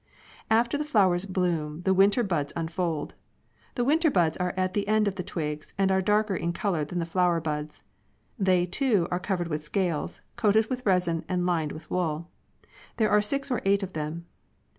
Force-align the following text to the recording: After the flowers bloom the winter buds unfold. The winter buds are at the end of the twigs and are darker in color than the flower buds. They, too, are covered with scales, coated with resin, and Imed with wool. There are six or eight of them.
After 0.49 0.79
the 0.79 0.83
flowers 0.83 1.25
bloom 1.27 1.81
the 1.83 1.93
winter 1.93 2.23
buds 2.23 2.51
unfold. 2.55 3.13
The 3.75 3.85
winter 3.85 4.09
buds 4.09 4.35
are 4.37 4.51
at 4.57 4.73
the 4.73 4.87
end 4.87 5.07
of 5.07 5.13
the 5.13 5.21
twigs 5.21 5.75
and 5.77 5.91
are 5.91 6.01
darker 6.01 6.35
in 6.35 6.53
color 6.53 6.83
than 6.83 6.97
the 6.97 7.05
flower 7.05 7.39
buds. 7.39 7.83
They, 8.39 8.65
too, 8.65 9.07
are 9.11 9.19
covered 9.19 9.47
with 9.49 9.63
scales, 9.63 10.21
coated 10.37 10.71
with 10.71 10.87
resin, 10.87 11.23
and 11.29 11.43
Imed 11.43 11.71
with 11.71 11.91
wool. 11.91 12.31
There 12.97 13.11
are 13.11 13.21
six 13.21 13.51
or 13.51 13.61
eight 13.63 13.83
of 13.83 13.93
them. 13.93 14.25